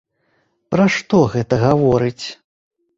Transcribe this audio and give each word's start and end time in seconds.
Пра 0.71 0.87
што 0.95 1.21
гэта 1.37 1.63
гаворыць? 1.67 2.25